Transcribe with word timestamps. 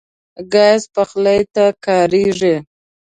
ګاز 0.53 0.81
پخلی 0.93 1.39
ته 1.53 1.65
کارېږي. 1.85 2.55